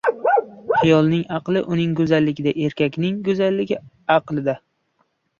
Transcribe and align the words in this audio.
•Ayolning 0.83 1.25
aqli— 1.35 1.61
uning 1.75 1.91
go‘zalligida, 1.99 2.53
erkakning 2.67 3.19
go‘zalligi— 3.27 3.77
aqlida. 4.15 4.57